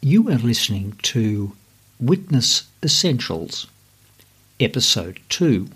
You 0.00 0.28
are 0.28 0.38
listening 0.38 0.92
to 1.02 1.56
Witness 1.98 2.68
Essentials, 2.84 3.66
Episode 4.60 5.18
2. 5.28 5.68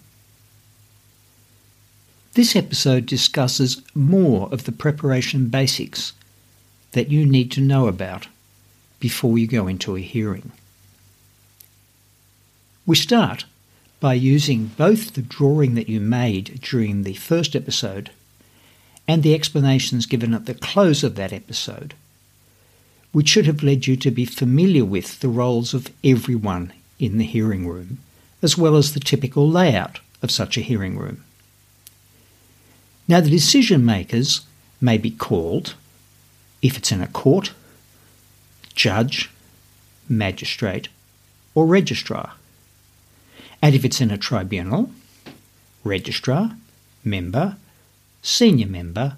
This 2.35 2.55
episode 2.55 3.07
discusses 3.07 3.83
more 3.97 4.49
of 4.53 4.63
the 4.63 4.71
preparation 4.71 5.49
basics 5.49 6.13
that 6.93 7.11
you 7.11 7.27
need 7.27 7.51
to 7.51 7.61
know 7.61 7.89
about 7.89 8.29
before 9.01 9.39
you 9.39 9.49
go 9.49 9.67
into 9.67 9.97
a 9.97 10.01
hearing. 10.01 10.53
We 12.87 12.95
start 12.95 13.45
by 13.99 14.15
using 14.15 14.67
both 14.67 15.15
the 15.15 15.23
drawing 15.23 15.75
that 15.75 15.89
you 15.89 15.99
made 15.99 16.61
during 16.63 17.03
the 17.03 17.15
first 17.15 17.57
episode 17.57 18.13
and 19.09 19.25
the 19.25 19.35
explanations 19.35 20.07
given 20.07 20.33
at 20.33 20.47
the 20.47 20.55
close 20.55 21.03
of 21.03 21.17
that 21.17 21.33
episode 21.33 21.95
which 23.13 23.29
should 23.29 23.47
have 23.47 23.63
led 23.63 23.87
you 23.87 23.97
to 23.97 24.11
be 24.11 24.25
familiar 24.25 24.85
with 24.85 25.21
the 25.21 25.29
roles 25.29 25.75
of 25.75 25.91
everyone 26.03 26.73
in 26.99 27.19
the 27.19 27.25
hearing 27.25 27.69
room, 27.69 27.99
as 28.43 28.59
well 28.59 28.77
as 28.77 28.93
the 28.93 29.01
typical 29.01 29.49
layout 29.49 30.01
of 30.23 30.31
such 30.31 30.57
a 30.57 30.63
hearing 30.63 30.99
room. 30.99 31.23
Now, 33.07 33.21
the 33.21 33.31
decision 33.31 33.85
makers 33.85 34.43
may 34.81 34.97
be 34.99 35.11
called, 35.11 35.75
if 36.63 36.77
it's 36.77 36.93
in 36.93 37.01
a 37.01 37.07
court, 37.09 37.53
judge, 38.75 39.31
magistrate, 40.09 40.89
or 41.55 41.67
registrar. 41.67 42.33
And 43.61 43.75
if 43.75 43.85
it's 43.85 44.01
in 44.01 44.11
a 44.11 44.19
tribunal, 44.19 44.91
registrar, 45.85 46.57
member, 47.05 47.57
senior 48.23 48.67
member, 48.67 49.17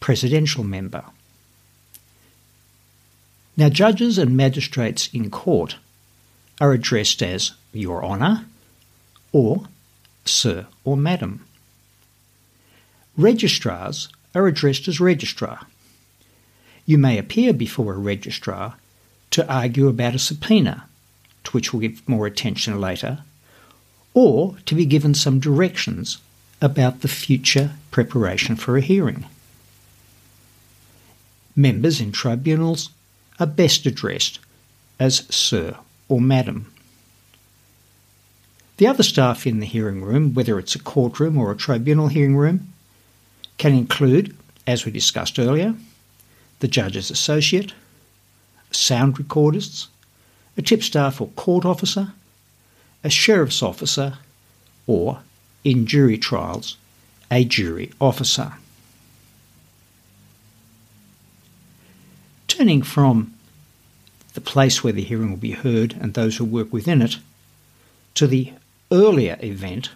presidential 0.00 0.64
member. 0.64 1.04
Now, 3.56 3.70
judges 3.70 4.18
and 4.18 4.36
magistrates 4.36 5.08
in 5.14 5.30
court 5.30 5.76
are 6.60 6.72
addressed 6.72 7.22
as 7.22 7.52
Your 7.72 8.04
Honour 8.04 8.44
or 9.32 9.64
Sir 10.24 10.66
or 10.84 10.96
Madam. 10.96 11.46
Registrars 13.16 14.08
are 14.34 14.46
addressed 14.46 14.88
as 14.88 15.00
Registrar. 15.00 15.66
You 16.84 16.98
may 16.98 17.16
appear 17.16 17.52
before 17.54 17.94
a 17.94 17.98
registrar 17.98 18.76
to 19.30 19.50
argue 19.52 19.88
about 19.88 20.14
a 20.14 20.18
subpoena, 20.18 20.88
to 21.44 21.50
which 21.52 21.72
we'll 21.72 21.80
give 21.80 22.06
more 22.08 22.26
attention 22.26 22.80
later, 22.80 23.20
or 24.12 24.56
to 24.66 24.74
be 24.74 24.84
given 24.84 25.14
some 25.14 25.40
directions 25.40 26.18
about 26.60 27.00
the 27.00 27.08
future 27.08 27.72
preparation 27.90 28.56
for 28.56 28.76
a 28.76 28.82
hearing. 28.82 29.26
Members 31.54 32.00
in 32.00 32.12
tribunals 32.12 32.90
are 33.38 33.46
best 33.46 33.86
addressed 33.86 34.38
as 34.98 35.26
Sir 35.34 35.76
or 36.08 36.20
Madam. 36.20 36.72
The 38.78 38.86
other 38.86 39.02
staff 39.02 39.46
in 39.46 39.60
the 39.60 39.66
hearing 39.66 40.02
room, 40.02 40.34
whether 40.34 40.58
it's 40.58 40.74
a 40.74 40.78
courtroom 40.78 41.38
or 41.38 41.50
a 41.50 41.56
tribunal 41.56 42.08
hearing 42.08 42.36
room, 42.36 42.72
can 43.58 43.72
include, 43.72 44.36
as 44.66 44.84
we 44.84 44.92
discussed 44.92 45.38
earlier, 45.38 45.74
the 46.60 46.68
judge's 46.68 47.10
associate, 47.10 47.72
sound 48.70 49.16
recordists, 49.16 49.86
a 50.58 50.62
tipstaff 50.62 51.20
or 51.20 51.28
court 51.28 51.64
officer, 51.64 52.12
a 53.02 53.10
sheriff's 53.10 53.62
officer, 53.62 54.18
or, 54.86 55.20
in 55.64 55.86
jury 55.86 56.18
trials, 56.18 56.76
a 57.30 57.44
jury 57.44 57.92
officer. 58.00 58.52
Turning 62.56 62.82
from 62.82 63.34
the 64.32 64.40
place 64.40 64.82
where 64.82 64.92
the 64.92 65.02
hearing 65.02 65.30
will 65.30 65.36
be 65.36 65.50
heard 65.50 65.94
and 66.00 66.14
those 66.14 66.36
who 66.36 66.44
work 66.44 66.72
within 66.72 67.02
it 67.02 67.18
to 68.14 68.26
the 68.26 68.50
earlier 68.90 69.36
event 69.42 69.90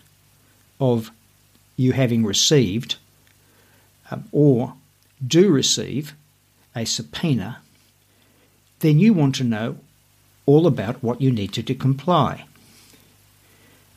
of 0.79 1.11
you 1.77 1.93
having 1.93 2.25
received 2.25 2.97
um, 4.11 4.25
or 4.31 4.75
do 5.27 5.51
receive 5.51 6.15
a 6.77 6.85
subpoena, 6.85 7.59
then 8.81 8.99
you 8.99 9.15
want 9.15 9.35
to 9.37 9.45
know 9.45 9.79
all 10.45 10.67
about 10.67 11.03
what 11.03 11.21
you 11.21 11.31
need 11.31 11.53
to, 11.55 11.63
to 11.63 11.75
comply. 11.75 12.45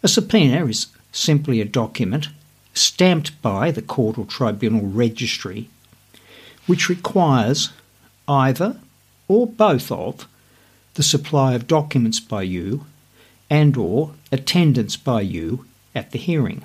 A 0.01 0.07
subpoena 0.07 0.65
is 0.67 0.87
simply 1.11 1.59
a 1.59 1.65
document 1.65 2.29
stamped 2.73 3.41
by 3.41 3.71
the 3.71 3.81
court 3.81 4.17
or 4.17 4.25
tribunal 4.25 4.85
registry 4.85 5.69
which 6.65 6.87
requires 6.87 7.71
either 8.27 8.79
or 9.27 9.47
both 9.47 9.91
of 9.91 10.27
the 10.95 11.03
supply 11.03 11.53
of 11.53 11.67
documents 11.67 12.19
by 12.19 12.43
you 12.43 12.85
and 13.49 13.75
or 13.77 14.13
attendance 14.31 14.95
by 14.95 15.21
you 15.21 15.65
at 15.95 16.11
the 16.11 16.19
hearing. 16.19 16.63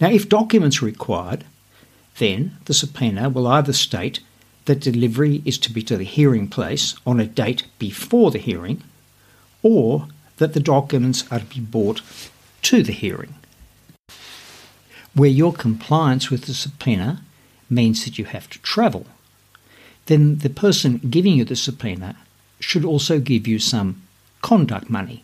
Now 0.00 0.10
if 0.10 0.28
documents 0.28 0.82
are 0.82 0.86
required, 0.86 1.44
then 2.18 2.56
the 2.64 2.74
subpoena 2.74 3.28
will 3.28 3.46
either 3.46 3.72
state 3.72 4.20
that 4.66 4.80
delivery 4.80 5.42
is 5.44 5.58
to 5.58 5.72
be 5.72 5.82
to 5.82 5.96
the 5.96 6.04
hearing 6.04 6.48
place 6.48 6.94
on 7.06 7.20
a 7.20 7.26
date 7.26 7.64
before 7.78 8.30
the 8.30 8.38
hearing 8.38 8.82
or 9.62 10.08
that 10.36 10.52
the 10.52 10.60
documents 10.60 11.24
are 11.32 11.40
to 11.40 11.44
be 11.46 11.60
brought 11.60 12.02
to 12.62 12.82
the 12.82 12.92
hearing. 12.92 13.34
Where 15.14 15.30
your 15.30 15.52
compliance 15.52 16.30
with 16.30 16.44
the 16.44 16.54
subpoena 16.54 17.22
means 17.70 18.04
that 18.04 18.18
you 18.18 18.24
have 18.26 18.48
to 18.50 18.58
travel 18.60 19.06
then 20.08 20.38
the 20.38 20.50
person 20.50 20.98
giving 21.10 21.34
you 21.34 21.44
the 21.44 21.56
subpoena 21.56 22.16
should 22.60 22.84
also 22.84 23.20
give 23.20 23.46
you 23.46 23.58
some 23.58 24.02
conduct 24.42 24.88
money, 24.90 25.22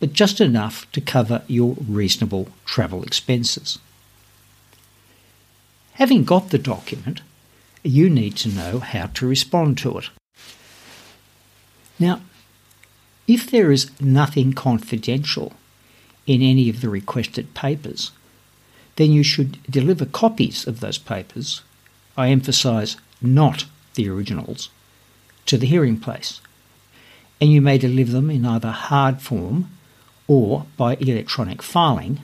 but 0.00 0.12
just 0.12 0.40
enough 0.40 0.90
to 0.92 1.00
cover 1.00 1.42
your 1.46 1.76
reasonable 1.86 2.48
travel 2.64 3.02
expenses. 3.02 3.78
Having 5.92 6.24
got 6.24 6.48
the 6.48 6.58
document, 6.58 7.20
you 7.82 8.08
need 8.08 8.36
to 8.36 8.48
know 8.48 8.78
how 8.78 9.06
to 9.06 9.26
respond 9.26 9.76
to 9.78 9.98
it. 9.98 10.08
Now, 11.98 12.22
if 13.28 13.50
there 13.50 13.70
is 13.70 13.90
nothing 14.00 14.54
confidential 14.54 15.52
in 16.26 16.40
any 16.40 16.70
of 16.70 16.80
the 16.80 16.88
requested 16.88 17.52
papers, 17.52 18.12
then 18.96 19.12
you 19.12 19.22
should 19.22 19.62
deliver 19.64 20.06
copies 20.06 20.66
of 20.66 20.80
those 20.80 20.98
papers. 20.98 21.60
I 22.16 22.28
emphasise 22.30 22.96
not 23.20 23.66
the 24.02 24.10
originals, 24.10 24.70
to 25.46 25.58
the 25.58 25.66
hearing 25.66 25.98
place. 25.98 26.40
And 27.40 27.52
you 27.52 27.60
may 27.60 27.78
deliver 27.78 28.12
them 28.12 28.30
in 28.30 28.44
either 28.44 28.70
hard 28.70 29.20
form 29.20 29.70
or 30.26 30.66
by 30.76 30.94
electronic 30.96 31.62
filing. 31.62 32.20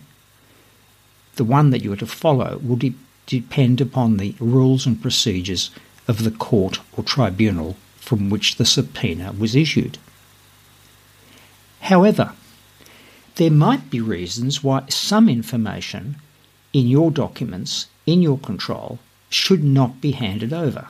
The 1.37 1.45
one 1.45 1.71
that 1.71 1.83
you 1.83 1.93
are 1.93 1.97
to 1.97 2.07
follow 2.07 2.59
will 2.63 2.77
de- 2.77 2.95
depend 3.27 3.81
upon 3.81 4.17
the 4.17 4.35
rules 4.39 4.87
and 4.87 5.01
procedures 5.01 5.71
of 6.09 6.25
the 6.25 6.31
court 6.31 6.81
or 6.97 7.05
tribunal 7.05 7.77
from 7.97 8.31
which 8.31 8.57
the 8.57 8.65
subpoena 8.65 9.33
was 9.33 9.57
issued. 9.57 9.99
However, 11.81 12.33
there 13.35 13.51
might 13.51 13.91
be 13.91 14.01
reasons 14.01 14.63
why 14.63 14.85
some 14.89 15.29
information 15.29 16.17
in 16.73 16.87
your 16.87 17.11
documents, 17.11 17.87
in 18.07 18.23
your 18.23 18.39
control, 18.39 18.99
should 19.29 19.63
not 19.63 20.01
be 20.01 20.13
handed 20.13 20.53
over. 20.53 20.89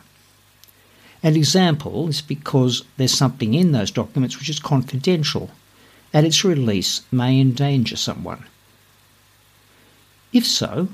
An 1.22 1.37
example 1.37 2.09
is 2.09 2.21
because 2.21 2.84
there's 2.97 3.15
something 3.15 3.54
in 3.54 3.72
those 3.72 3.91
documents 3.91 4.38
which 4.38 4.49
is 4.49 4.59
confidential 4.59 5.50
and 6.12 6.27
its 6.27 6.44
release 6.44 7.03
may 7.10 7.41
endanger 7.41 7.97
someone. 7.97 8.44
If 10.32 10.47
so, 10.47 10.88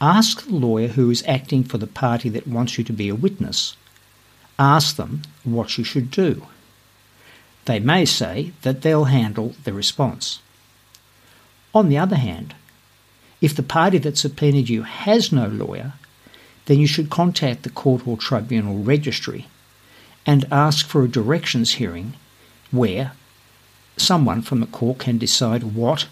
ask 0.00 0.44
the 0.44 0.54
lawyer 0.54 0.88
who 0.88 1.10
is 1.10 1.24
acting 1.26 1.64
for 1.64 1.78
the 1.78 1.86
party 1.86 2.28
that 2.30 2.46
wants 2.46 2.76
you 2.78 2.84
to 2.84 2.92
be 2.92 3.08
a 3.08 3.14
witness. 3.14 3.76
Ask 4.58 4.96
them 4.96 5.22
what 5.44 5.76
you 5.78 5.84
should 5.84 6.10
do. 6.10 6.46
They 7.66 7.80
may 7.80 8.04
say 8.04 8.52
that 8.62 8.82
they'll 8.82 9.04
handle 9.04 9.54
the 9.64 9.72
response. 9.72 10.40
On 11.74 11.88
the 11.88 11.98
other 11.98 12.16
hand, 12.16 12.54
if 13.40 13.54
the 13.54 13.62
party 13.62 13.98
that 13.98 14.16
subpoenaed 14.16 14.68
you 14.68 14.82
has 14.82 15.32
no 15.32 15.46
lawyer 15.46 15.94
then 16.66 16.78
you 16.78 16.86
should 16.86 17.10
contact 17.10 17.62
the 17.62 17.70
court 17.70 18.06
or 18.06 18.16
tribunal 18.16 18.78
registry 18.78 19.46
and 20.26 20.44
ask 20.50 20.86
for 20.86 21.04
a 21.04 21.08
directions 21.08 21.74
hearing 21.74 22.14
where 22.70 23.12
someone 23.96 24.42
from 24.42 24.60
the 24.60 24.66
court 24.66 24.98
can 24.98 25.18
decide 25.18 25.62
what, 25.62 26.06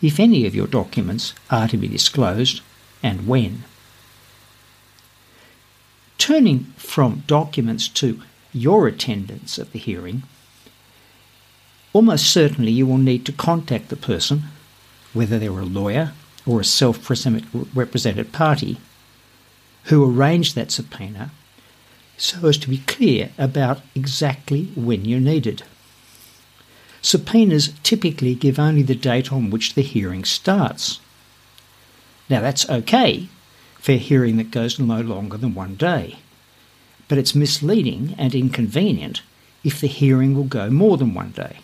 if 0.00 0.20
any, 0.20 0.46
of 0.46 0.54
your 0.54 0.66
documents 0.66 1.34
are 1.50 1.66
to 1.68 1.76
be 1.76 1.88
disclosed 1.88 2.60
and 3.02 3.26
when. 3.26 3.64
Turning 6.18 6.64
from 6.76 7.24
documents 7.26 7.88
to 7.88 8.22
your 8.52 8.86
attendance 8.86 9.58
at 9.58 9.72
the 9.72 9.78
hearing, 9.78 10.22
almost 11.92 12.30
certainly 12.30 12.70
you 12.70 12.86
will 12.86 12.98
need 12.98 13.26
to 13.26 13.32
contact 13.32 13.88
the 13.88 13.96
person, 13.96 14.44
whether 15.12 15.38
they're 15.38 15.50
a 15.50 15.64
lawyer 15.64 16.12
or 16.46 16.60
a 16.60 16.64
self 16.64 17.10
represented 17.74 18.32
party, 18.32 18.78
who 19.84 20.04
arranged 20.04 20.54
that 20.54 20.70
subpoena 20.70 21.30
so 22.16 22.46
as 22.46 22.58
to 22.58 22.68
be 22.68 22.78
clear 22.78 23.30
about 23.36 23.82
exactly 23.94 24.66
when 24.76 25.04
you're 25.04 25.20
needed. 25.20 25.62
Subpoenas 27.02 27.72
typically 27.82 28.34
give 28.34 28.58
only 28.58 28.82
the 28.82 28.94
date 28.94 29.32
on 29.32 29.50
which 29.50 29.74
the 29.74 29.82
hearing 29.82 30.24
starts. 30.24 31.00
Now 32.30 32.40
that's 32.40 32.68
okay 32.70 33.28
for 33.78 33.92
a 33.92 33.98
hearing 33.98 34.38
that 34.38 34.50
goes 34.50 34.78
no 34.78 35.00
longer 35.00 35.36
than 35.36 35.54
one 35.54 35.74
day, 35.74 36.16
but 37.08 37.18
it's 37.18 37.34
misleading 37.34 38.14
and 38.16 38.34
inconvenient 38.34 39.22
if 39.62 39.80
the 39.80 39.86
hearing 39.86 40.34
will 40.34 40.44
go 40.44 40.70
more 40.70 40.96
than 40.96 41.12
one 41.12 41.32
day. 41.32 41.58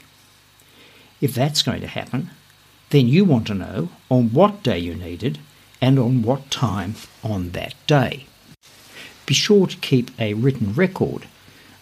If 1.21 1.35
that's 1.35 1.63
going 1.63 1.81
to 1.81 1.87
happen, 1.87 2.31
then 2.91 3.09
you 3.09 3.25
want 3.25 3.47
to 3.47 3.55
know 3.55 3.91
on 4.11 4.33
what 4.33 4.63
day 4.63 4.79
you're 4.79 4.95
needed 4.95 5.39
and 5.81 5.99
on 5.99 6.23
what 6.23 6.51
time 6.51 6.95
on 7.23 7.51
that 7.51 7.75
day. 7.87 8.27
Be 9.27 9.35
sure 9.35 9.67
to 9.67 9.77
keep 9.77 10.11
a 10.21 10.35
written 10.35 10.75
record 10.75 11.27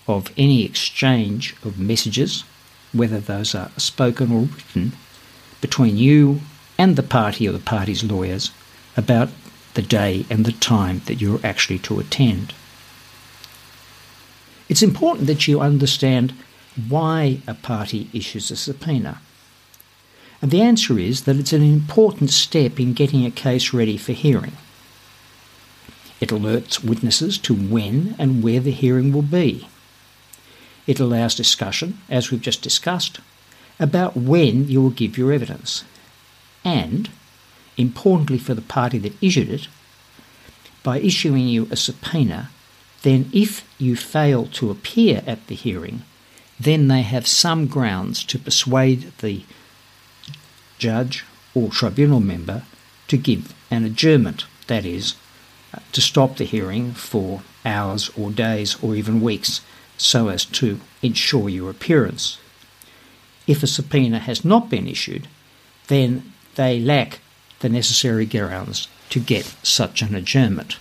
of 0.06 0.32
any 0.36 0.64
exchange 0.64 1.54
of 1.64 1.78
messages, 1.78 2.44
whether 2.92 3.20
those 3.20 3.54
are 3.54 3.70
spoken 3.76 4.32
or 4.32 4.42
written, 4.42 4.92
between 5.60 5.96
you 5.96 6.40
and 6.78 6.96
the 6.96 7.02
party 7.02 7.48
or 7.48 7.52
the 7.52 7.58
party's 7.58 8.04
lawyers 8.04 8.50
about 8.96 9.28
the 9.74 9.82
day 9.82 10.24
and 10.30 10.44
the 10.44 10.52
time 10.52 11.02
that 11.06 11.20
you're 11.20 11.40
actually 11.44 11.78
to 11.78 12.00
attend. 12.00 12.54
It's 14.68 14.82
important 14.82 15.26
that 15.26 15.48
you 15.48 15.60
understand 15.60 16.34
why 16.88 17.40
a 17.46 17.54
party 17.54 18.08
issues 18.12 18.50
a 18.50 18.56
subpoena. 18.56 19.20
And 20.40 20.50
the 20.50 20.62
answer 20.62 20.98
is 20.98 21.22
that 21.22 21.36
it's 21.36 21.52
an 21.52 21.62
important 21.62 22.30
step 22.30 22.78
in 22.78 22.92
getting 22.92 23.24
a 23.24 23.30
case 23.30 23.72
ready 23.72 23.96
for 23.96 24.12
hearing. 24.12 24.52
It 26.20 26.30
alerts 26.30 26.82
witnesses 26.82 27.38
to 27.38 27.54
when 27.54 28.14
and 28.18 28.42
where 28.42 28.60
the 28.60 28.70
hearing 28.70 29.12
will 29.12 29.22
be. 29.22 29.68
It 30.86 31.00
allows 31.00 31.34
discussion, 31.34 32.00
as 32.08 32.30
we've 32.30 32.40
just 32.40 32.62
discussed, 32.62 33.20
about 33.78 34.16
when 34.16 34.68
you 34.68 34.80
will 34.80 34.90
give 34.90 35.18
your 35.18 35.32
evidence. 35.32 35.84
And, 36.64 37.10
importantly 37.76 38.38
for 38.38 38.54
the 38.54 38.62
party 38.62 38.98
that 38.98 39.22
issued 39.22 39.50
it, 39.50 39.68
by 40.82 40.98
issuing 41.00 41.46
you 41.46 41.68
a 41.70 41.76
subpoena, 41.76 42.50
then 43.02 43.28
if 43.32 43.68
you 43.78 43.96
fail 43.96 44.46
to 44.46 44.70
appear 44.70 45.22
at 45.26 45.46
the 45.46 45.54
hearing, 45.54 46.02
then 46.58 46.88
they 46.88 47.02
have 47.02 47.26
some 47.26 47.66
grounds 47.66 48.24
to 48.24 48.38
persuade 48.38 49.12
the 49.18 49.44
judge 50.78 51.24
or 51.54 51.70
tribunal 51.70 52.20
member 52.20 52.62
to 53.08 53.16
give 53.16 53.54
an 53.70 53.84
adjournment, 53.84 54.46
that 54.66 54.84
is, 54.84 55.16
uh, 55.74 55.80
to 55.92 56.00
stop 56.00 56.36
the 56.36 56.44
hearing 56.44 56.92
for 56.92 57.42
hours 57.64 58.10
or 58.16 58.30
days 58.30 58.76
or 58.82 58.94
even 58.94 59.20
weeks 59.20 59.60
so 59.96 60.28
as 60.28 60.44
to 60.44 60.80
ensure 61.02 61.48
your 61.48 61.70
appearance. 61.70 62.38
If 63.46 63.62
a 63.62 63.66
subpoena 63.66 64.20
has 64.20 64.44
not 64.44 64.70
been 64.70 64.86
issued, 64.86 65.26
then 65.88 66.32
they 66.54 66.78
lack 66.78 67.20
the 67.60 67.68
necessary 67.68 68.26
grounds 68.26 68.88
to 69.10 69.20
get 69.20 69.54
such 69.62 70.02
an 70.02 70.14
adjournment. 70.14 70.78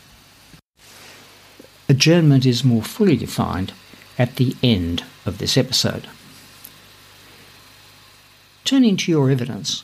Adjournment 1.89 2.45
is 2.45 2.63
more 2.63 2.83
fully 2.83 3.15
defined 3.15 3.71
at 4.19 4.35
the 4.35 4.55
end 4.61 5.03
of 5.25 5.37
this 5.37 5.57
episode. 5.57 6.07
Turning 8.65 8.97
to 8.97 9.11
your 9.11 9.31
evidence, 9.31 9.83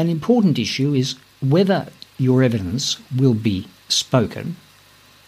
an 0.00 0.08
important 0.08 0.58
issue 0.58 0.94
is 0.94 1.16
whether 1.40 1.88
your 2.16 2.42
evidence 2.42 2.98
will 3.14 3.34
be 3.34 3.68
spoken 3.88 4.56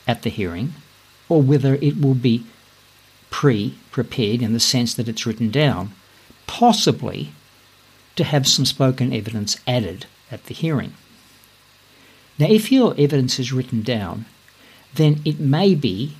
at 0.06 0.22
the 0.22 0.30
hearing 0.30 0.72
or 1.28 1.42
whether 1.42 1.74
it 1.76 2.00
will 2.00 2.14
be 2.14 2.44
pre 3.30 3.74
prepared 3.90 4.40
in 4.42 4.52
the 4.52 4.60
sense 4.60 4.94
that 4.94 5.08
it's 5.08 5.26
written 5.26 5.50
down, 5.50 5.92
possibly 6.46 7.32
to 8.16 8.24
have 8.24 8.46
some 8.46 8.64
spoken 8.64 9.12
evidence 9.12 9.58
added 9.66 10.06
at 10.30 10.46
the 10.46 10.54
hearing. 10.54 10.94
Now, 12.38 12.46
if 12.48 12.72
your 12.72 12.94
evidence 12.98 13.38
is 13.38 13.52
written 13.52 13.82
down, 13.82 14.24
then 14.94 15.20
it 15.24 15.38
may 15.38 15.74
be 15.74 16.16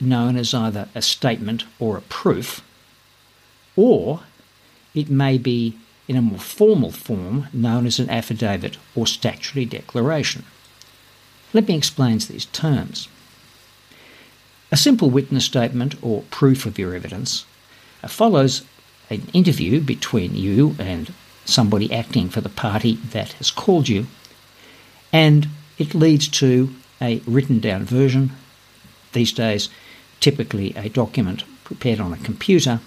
known 0.00 0.36
as 0.36 0.54
either 0.54 0.88
a 0.94 1.02
statement 1.02 1.64
or 1.78 1.96
a 1.96 2.02
proof, 2.02 2.62
or 3.76 4.20
it 4.94 5.10
may 5.10 5.38
be 5.38 5.76
in 6.10 6.16
a 6.16 6.22
more 6.22 6.40
formal 6.40 6.90
form 6.90 7.46
known 7.52 7.86
as 7.86 8.00
an 8.00 8.10
affidavit 8.10 8.76
or 8.96 9.06
statutory 9.06 9.64
declaration. 9.64 10.44
Let 11.52 11.68
me 11.68 11.76
explain 11.76 12.18
these 12.18 12.46
terms. 12.46 13.06
A 14.72 14.76
simple 14.76 15.08
witness 15.08 15.44
statement 15.44 15.94
or 16.02 16.24
proof 16.32 16.66
of 16.66 16.80
your 16.80 16.96
evidence 16.96 17.44
uh, 18.02 18.08
follows 18.08 18.64
an 19.08 19.22
interview 19.32 19.80
between 19.80 20.34
you 20.34 20.74
and 20.80 21.14
somebody 21.44 21.92
acting 21.92 22.28
for 22.28 22.40
the 22.40 22.48
party 22.48 22.94
that 23.12 23.34
has 23.34 23.52
called 23.52 23.88
you, 23.88 24.08
and 25.12 25.46
it 25.78 25.94
leads 25.94 26.26
to 26.26 26.74
a 27.00 27.20
written 27.24 27.60
down 27.60 27.84
version, 27.84 28.32
these 29.12 29.32
days, 29.32 29.68
typically 30.18 30.74
a 30.74 30.88
document 30.88 31.44
prepared 31.62 32.00
on 32.00 32.12
a 32.12 32.24
computer, 32.24 32.80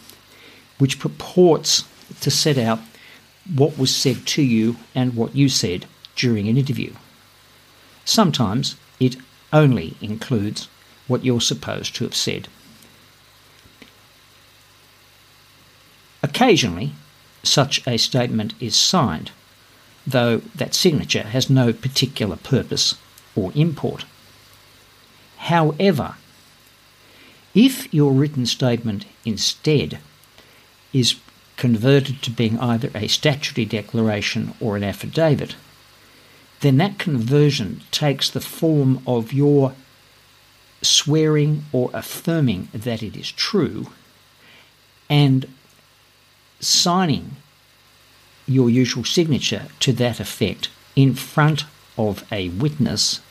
which 0.78 1.00
purports 1.00 1.86
to 2.20 2.30
set 2.30 2.58
out 2.58 2.81
what 3.56 3.78
was 3.78 3.95
said 3.95 4.25
to 4.25 4.42
you 4.42 4.78
and 4.95 5.16
what 5.16 5.36
you 5.36 5.50
said 5.50 5.86
during 6.16 6.48
an 6.48 6.57
interview. 6.57 6.94
Sometimes 8.06 8.75
it 9.00 9.18
only 9.51 9.95
includes 10.01 10.69
what 11.07 11.24
you're 11.24 11.42
supposed 11.42 11.95
to 11.95 12.04
have 12.04 12.16
said. 12.16 12.48
Occasionally, 16.22 16.94
such 17.44 17.86
a 17.86 17.98
statement 17.98 18.54
is 18.60 18.75
signed, 18.75 19.31
though 20.07 20.38
that 20.56 20.74
signature 20.74 21.24
has 21.24 21.50
no 21.50 21.74
particular 21.74 22.38
purpose 22.38 22.96
or 23.36 23.51
import. 23.56 24.06
However, 25.38 26.16
if 27.54 27.94
your 27.94 28.13
written 28.13 28.46
statement 28.46 29.06
instead 29.25 30.00
is 30.94 31.16
converted 31.57 32.21
to 32.21 32.31
being 32.31 32.59
either 32.59 32.89
a 32.95 33.07
statutory 33.07 33.65
declaration 33.65 34.53
or 34.59 34.75
an 34.75 34.83
affidavit, 34.83 35.55
then 36.61 36.77
that 36.77 36.97
conversion 36.97 37.81
takes 37.91 38.29
the 38.29 38.41
form 38.41 39.01
of 39.05 39.33
your 39.33 39.73
swearing 40.81 41.63
or 41.71 41.89
affirming 41.94 42.69
that 42.73 43.03
it 43.03 43.15
is 43.15 43.31
true 43.31 43.88
and 45.10 45.45
signing 46.60 47.36
your 48.45 48.69
usual 48.69 49.03
signature 49.03 49.67
to 49.79 49.93
that 49.93 50.19
effect 50.19 50.69
in 50.95 51.13
front 51.13 51.65
of 51.98 52.25
a 52.31 52.50
witness 52.50 53.22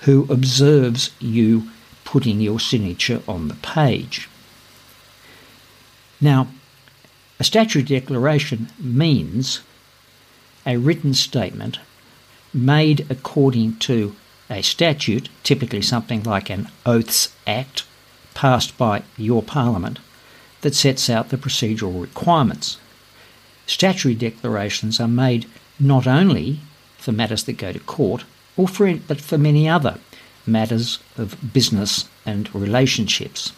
who 0.00 0.26
observes 0.30 1.10
you 1.18 1.68
putting 2.04 2.40
your 2.40 2.58
signature 2.58 3.22
on 3.28 3.48
the 3.48 3.54
page. 3.54 4.28
Now, 6.20 6.48
a 7.40 7.44
statutory 7.44 7.82
declaration 7.82 8.68
means 8.78 9.62
a 10.66 10.76
written 10.76 11.14
statement 11.14 11.78
made 12.52 13.06
according 13.10 13.76
to 13.78 14.14
a 14.50 14.62
statute, 14.62 15.30
typically 15.42 15.80
something 15.80 16.22
like 16.22 16.50
an 16.50 16.68
Oaths 16.84 17.34
Act 17.46 17.84
passed 18.34 18.76
by 18.76 19.02
your 19.16 19.42
Parliament, 19.42 19.98
that 20.60 20.74
sets 20.74 21.08
out 21.08 21.30
the 21.30 21.38
procedural 21.38 22.02
requirements. 22.02 22.76
Statutory 23.66 24.14
declarations 24.14 25.00
are 25.00 25.08
made 25.08 25.46
not 25.78 26.06
only 26.06 26.60
for 26.98 27.12
matters 27.12 27.44
that 27.44 27.54
go 27.54 27.72
to 27.72 27.80
court, 27.80 28.24
or 28.56 28.68
for, 28.68 28.94
but 29.08 29.20
for 29.20 29.38
many 29.38 29.66
other 29.66 29.98
matters 30.46 30.98
of 31.16 31.54
business 31.54 32.06
and 32.26 32.54
relationships. 32.54 33.52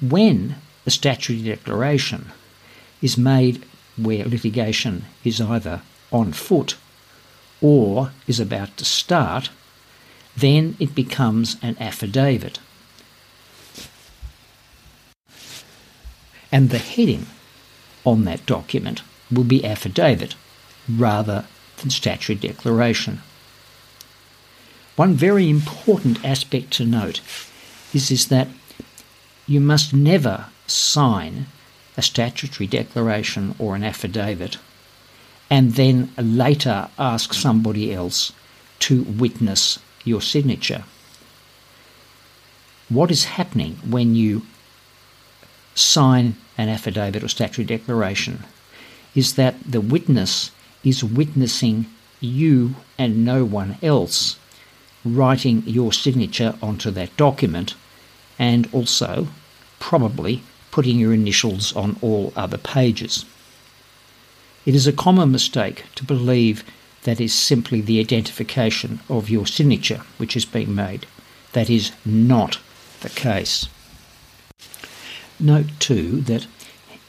When 0.00 0.56
a 0.88 0.90
statutory 0.90 1.42
declaration 1.42 2.32
is 3.02 3.18
made 3.18 3.62
where 3.98 4.24
litigation 4.24 5.04
is 5.22 5.38
either 5.38 5.82
on 6.10 6.32
foot 6.32 6.78
or 7.60 8.10
is 8.26 8.40
about 8.40 8.74
to 8.78 8.86
start, 8.86 9.50
then 10.34 10.74
it 10.80 10.94
becomes 10.94 11.58
an 11.60 11.76
affidavit. 11.78 12.58
And 16.50 16.70
the 16.70 16.78
heading 16.78 17.26
on 18.06 18.24
that 18.24 18.46
document 18.46 19.02
will 19.30 19.44
be 19.44 19.66
affidavit 19.66 20.36
rather 20.88 21.44
than 21.76 21.90
statutory 21.90 22.38
declaration. 22.38 23.20
One 24.96 25.12
very 25.12 25.50
important 25.50 26.24
aspect 26.24 26.70
to 26.78 26.86
note 26.86 27.20
is, 27.92 28.10
is 28.10 28.28
that 28.28 28.48
you 29.46 29.60
must 29.60 29.92
never 29.92 30.46
sign 30.70 31.46
a 31.96 32.02
statutory 32.02 32.66
declaration 32.66 33.54
or 33.58 33.74
an 33.74 33.82
affidavit 33.82 34.58
and 35.50 35.74
then 35.74 36.12
later 36.18 36.88
ask 36.98 37.32
somebody 37.32 37.92
else 37.92 38.32
to 38.78 39.02
witness 39.02 39.78
your 40.04 40.20
signature. 40.20 40.84
what 42.88 43.10
is 43.10 43.24
happening 43.36 43.76
when 43.84 44.14
you 44.14 44.42
sign 45.74 46.34
an 46.56 46.68
affidavit 46.68 47.22
or 47.22 47.28
statutory 47.28 47.66
declaration 47.66 48.44
is 49.14 49.34
that 49.34 49.54
the 49.64 49.80
witness 49.80 50.50
is 50.82 51.04
witnessing 51.04 51.86
you 52.20 52.74
and 52.96 53.24
no 53.24 53.44
one 53.44 53.76
else 53.82 54.38
writing 55.04 55.62
your 55.66 55.92
signature 55.92 56.54
onto 56.62 56.90
that 56.90 57.16
document 57.16 57.74
and 58.38 58.68
also 58.72 59.28
probably 59.78 60.42
putting 60.78 61.00
your 61.00 61.12
initials 61.12 61.74
on 61.74 61.96
all 62.00 62.32
other 62.36 62.56
pages. 62.56 63.24
It 64.64 64.76
is 64.76 64.86
a 64.86 64.92
common 64.92 65.32
mistake 65.32 65.82
to 65.96 66.04
believe 66.04 66.62
that 67.02 67.20
is 67.20 67.34
simply 67.34 67.80
the 67.80 67.98
identification 67.98 69.00
of 69.08 69.28
your 69.28 69.44
signature 69.44 70.02
which 70.18 70.36
is 70.36 70.44
being 70.44 70.72
made. 70.72 71.04
That 71.52 71.68
is 71.68 71.90
not 72.04 72.60
the 73.00 73.08
case. 73.08 73.66
Note 75.40 75.66
too 75.80 76.20
that 76.20 76.46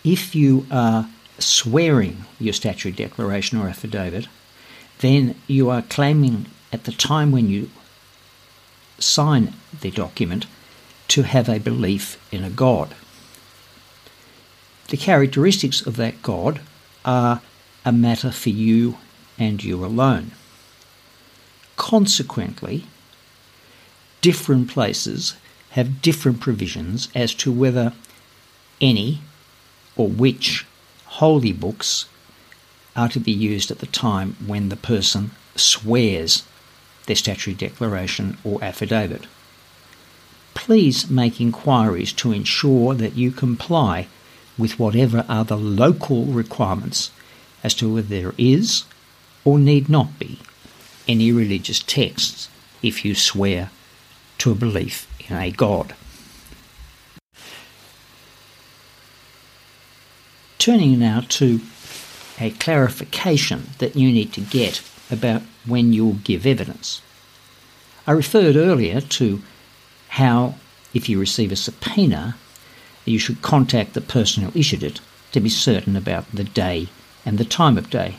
if 0.03 0.33
you 0.33 0.65
are 0.71 1.07
swearing 1.37 2.25
your 2.39 2.53
statutory 2.53 2.91
declaration 2.91 3.59
or 3.59 3.69
affidavit, 3.69 4.27
then 5.01 5.35
you 5.45 5.69
are 5.69 5.83
claiming 5.83 6.47
at 6.73 6.85
the 6.85 6.91
time 6.91 7.31
when 7.31 7.47
you 7.49 7.69
sign 8.97 9.53
the 9.79 9.91
document 9.91 10.47
to 11.09 11.21
have 11.21 11.47
a 11.47 11.59
belief 11.59 12.17
in 12.33 12.43
a 12.43 12.49
God. 12.49 12.95
The 14.89 14.97
characteristics 14.97 15.85
of 15.85 15.97
that 15.97 16.21
God 16.23 16.61
are 17.05 17.41
a 17.85 17.91
matter 17.91 18.31
for 18.31 18.49
you 18.49 18.97
and 19.37 19.63
you 19.63 19.85
alone. 19.85 20.31
Consequently, 21.75 22.85
different 24.21 24.67
places 24.67 25.35
have 25.71 26.01
different 26.01 26.39
provisions 26.39 27.07
as 27.13 27.35
to 27.35 27.51
whether 27.51 27.93
any 28.81 29.21
or 29.95 30.07
which 30.07 30.65
holy 31.05 31.53
books 31.53 32.05
are 32.95 33.09
to 33.09 33.19
be 33.19 33.31
used 33.31 33.69
at 33.69 33.79
the 33.79 33.85
time 33.85 34.35
when 34.45 34.69
the 34.69 34.75
person 34.75 35.31
swears 35.55 36.43
their 37.05 37.15
statutory 37.15 37.53
declaration 37.53 38.37
or 38.43 38.63
affidavit. 38.63 39.27
Please 40.55 41.09
make 41.09 41.39
inquiries 41.39 42.11
to 42.13 42.31
ensure 42.31 42.95
that 42.95 43.15
you 43.15 43.31
comply 43.31 44.07
with 44.59 44.77
whatever 44.77 45.25
are 45.27 45.45
the 45.45 45.57
local 45.57 46.25
requirements 46.25 47.11
as 47.63 47.73
to 47.73 47.91
whether 47.91 48.07
there 48.07 48.33
is 48.37 48.83
or 49.45 49.57
need 49.57 49.89
not 49.89 50.19
be 50.19 50.37
any 51.07 51.31
religious 51.31 51.79
texts 51.79 52.49
if 52.83 53.03
you 53.03 53.15
swear 53.15 53.71
to 54.37 54.51
a 54.51 54.55
belief 54.55 55.07
in 55.27 55.35
a 55.35 55.49
God. 55.51 55.95
Turning 60.59 60.99
now 60.99 61.21
to 61.29 61.61
a 62.39 62.51
clarification 62.51 63.69
that 63.79 63.95
you 63.95 64.11
need 64.11 64.33
to 64.33 64.41
get 64.41 64.83
about 65.09 65.41
when 65.65 65.93
you'll 65.93 66.13
give 66.13 66.45
evidence. 66.45 67.01
I 68.05 68.11
referred 68.11 68.55
earlier 68.55 69.01
to 69.01 69.41
how, 70.09 70.55
if 70.93 71.09
you 71.09 71.19
receive 71.19 71.51
a 71.51 71.55
subpoena, 71.55 72.35
you 73.09 73.19
should 73.19 73.41
contact 73.41 73.93
the 73.93 74.01
person 74.01 74.43
who 74.43 74.59
issued 74.59 74.83
it 74.83 75.01
to 75.31 75.39
be 75.39 75.49
certain 75.49 75.95
about 75.95 76.29
the 76.31 76.43
day 76.43 76.87
and 77.25 77.37
the 77.37 77.45
time 77.45 77.77
of 77.77 77.89
day. 77.89 78.15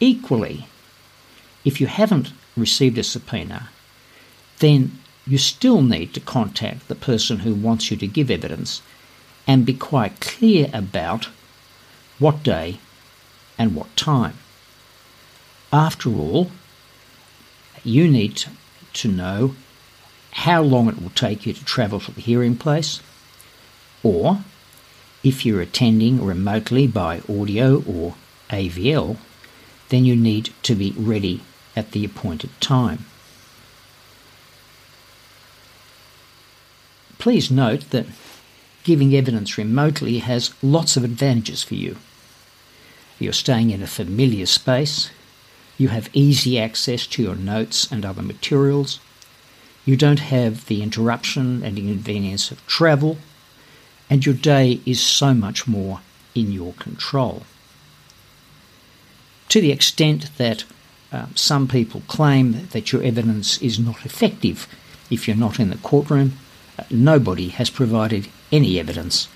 Equally, 0.00 0.66
if 1.64 1.80
you 1.80 1.86
haven't 1.86 2.32
received 2.56 2.98
a 2.98 3.02
subpoena, 3.02 3.68
then 4.58 4.98
you 5.26 5.38
still 5.38 5.82
need 5.82 6.12
to 6.14 6.20
contact 6.20 6.88
the 6.88 6.94
person 6.94 7.38
who 7.38 7.54
wants 7.54 7.90
you 7.90 7.96
to 7.96 8.06
give 8.06 8.30
evidence 8.30 8.82
and 9.46 9.66
be 9.66 9.74
quite 9.74 10.20
clear 10.20 10.68
about 10.72 11.28
what 12.18 12.42
day 12.42 12.78
and 13.58 13.74
what 13.74 13.96
time. 13.96 14.34
After 15.72 16.10
all, 16.10 16.50
you 17.82 18.08
need 18.08 18.44
to 18.94 19.08
know 19.08 19.54
how 20.32 20.62
long 20.62 20.88
it 20.88 21.00
will 21.00 21.10
take 21.10 21.46
you 21.46 21.52
to 21.52 21.64
travel 21.64 22.00
to 22.00 22.12
the 22.12 22.20
hearing 22.20 22.56
place, 22.56 23.00
or 24.04 24.44
if 25.24 25.44
you're 25.44 25.62
attending 25.62 26.22
remotely 26.24 26.86
by 26.86 27.22
audio 27.28 27.82
or 27.84 28.14
AVL, 28.50 29.16
then 29.88 30.04
you 30.04 30.14
need 30.14 30.50
to 30.62 30.74
be 30.74 30.92
ready 30.96 31.40
at 31.74 31.90
the 31.92 32.04
appointed 32.04 32.50
time. 32.60 33.06
Please 37.18 37.50
note 37.50 37.88
that 37.90 38.06
giving 38.84 39.14
evidence 39.14 39.56
remotely 39.56 40.18
has 40.18 40.54
lots 40.62 40.96
of 40.96 41.04
advantages 41.04 41.62
for 41.62 41.74
you. 41.74 41.96
You're 43.18 43.32
staying 43.32 43.70
in 43.70 43.82
a 43.82 43.86
familiar 43.86 44.44
space, 44.44 45.10
you 45.78 45.88
have 45.88 46.10
easy 46.12 46.58
access 46.60 47.06
to 47.06 47.22
your 47.22 47.34
notes 47.34 47.90
and 47.90 48.04
other 48.04 48.22
materials, 48.22 49.00
you 49.86 49.96
don't 49.96 50.20
have 50.20 50.66
the 50.66 50.82
interruption 50.82 51.62
and 51.62 51.78
inconvenience 51.78 52.50
of 52.50 52.64
travel, 52.66 53.16
and 54.10 54.24
your 54.24 54.34
day 54.34 54.80
is 54.84 55.00
so 55.00 55.34
much 55.34 55.66
more 55.66 56.00
in 56.34 56.52
your 56.52 56.72
control. 56.74 57.42
To 59.48 59.60
the 59.60 59.72
extent 59.72 60.30
that 60.36 60.64
uh, 61.12 61.26
some 61.34 61.68
people 61.68 62.02
claim 62.08 62.66
that 62.68 62.92
your 62.92 63.02
evidence 63.02 63.60
is 63.62 63.78
not 63.78 64.04
effective 64.04 64.66
if 65.10 65.28
you're 65.28 65.36
not 65.36 65.60
in 65.60 65.70
the 65.70 65.76
courtroom, 65.76 66.32
uh, 66.78 66.82
nobody 66.90 67.48
has 67.48 67.70
provided 67.70 68.28
any 68.50 68.80
evidence 68.80 69.28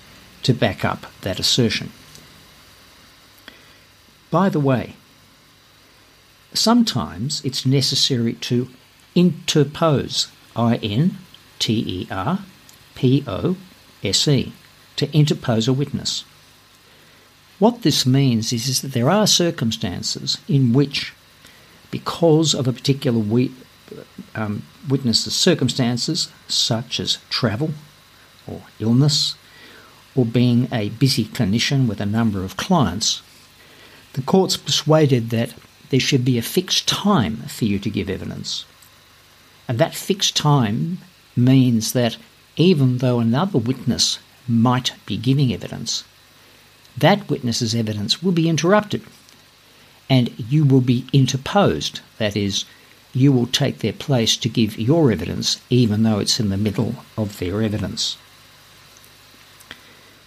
to 0.43 0.53
back 0.53 0.83
up 0.83 1.05
that 1.21 1.39
assertion. 1.39 1.91
By 4.29 4.49
the 4.49 4.59
way, 4.59 4.95
sometimes 6.53 7.43
it's 7.45 7.65
necessary 7.65 8.33
to 8.33 8.69
interpose, 9.15 10.27
I 10.55 10.75
N 10.77 11.17
T 11.59 11.73
E 11.73 12.07
R 12.11 12.39
P 12.95 13.23
O 13.27 13.55
S 14.03 14.27
E, 14.27 14.53
to 14.95 15.11
interpose 15.11 15.67
a 15.67 15.73
witness. 15.73 16.23
What 17.59 17.81
this 17.81 18.05
means 18.05 18.53
is, 18.53 18.67
is 18.67 18.81
that 18.81 18.93
there 18.93 19.09
are 19.09 19.27
circumstances 19.27 20.37
in 20.47 20.73
which, 20.73 21.13
because 21.91 22.53
of 22.53 22.67
a 22.67 22.73
particular 22.73 23.19
we, 23.19 23.51
um, 24.35 24.63
witness's 24.87 25.35
circumstances, 25.35 26.31
such 26.47 26.99
as 26.99 27.17
travel 27.29 27.71
or 28.47 28.61
illness, 28.79 29.35
or 30.15 30.25
being 30.25 30.67
a 30.71 30.89
busy 30.89 31.25
clinician 31.25 31.87
with 31.87 31.99
a 31.99 32.05
number 32.05 32.43
of 32.43 32.57
clients, 32.57 33.21
the 34.13 34.21
court's 34.21 34.57
persuaded 34.57 35.29
that 35.29 35.53
there 35.89 35.99
should 35.99 36.23
be 36.23 36.37
a 36.37 36.41
fixed 36.41 36.87
time 36.87 37.37
for 37.47 37.65
you 37.65 37.79
to 37.79 37.89
give 37.89 38.09
evidence. 38.09 38.65
And 39.67 39.77
that 39.79 39.95
fixed 39.95 40.35
time 40.35 40.99
means 41.35 41.93
that 41.93 42.17
even 42.59 42.97
though 42.97 43.19
another 43.19 43.57
witness 43.57 44.19
might 44.47 44.93
be 45.05 45.17
giving 45.17 45.51
evidence, 45.53 46.03
that 46.97 47.29
witness's 47.29 47.73
evidence 47.73 48.21
will 48.21 48.33
be 48.33 48.49
interrupted 48.49 49.01
and 50.09 50.29
you 50.37 50.65
will 50.65 50.81
be 50.81 51.05
interposed. 51.13 52.01
That 52.17 52.35
is, 52.35 52.65
you 53.13 53.31
will 53.31 53.47
take 53.47 53.79
their 53.79 53.93
place 53.93 54.35
to 54.37 54.49
give 54.49 54.77
your 54.77 55.11
evidence 55.11 55.61
even 55.69 56.03
though 56.03 56.19
it's 56.19 56.39
in 56.39 56.49
the 56.49 56.57
middle 56.57 56.95
of 57.17 57.39
their 57.39 57.61
evidence. 57.61 58.17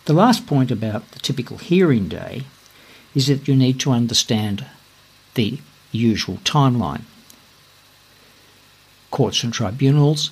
The 0.06 0.14
last 0.14 0.46
point 0.46 0.70
about 0.70 1.08
the 1.12 1.18
typical 1.18 1.58
hearing 1.58 2.08
day 2.08 2.44
is 3.14 3.26
that 3.26 3.46
you 3.46 3.54
need 3.54 3.78
to 3.80 3.92
understand 3.92 4.64
the 5.34 5.58
usual 5.92 6.38
timeline. 6.38 7.02
Courts 9.10 9.44
and 9.44 9.52
tribunals 9.52 10.30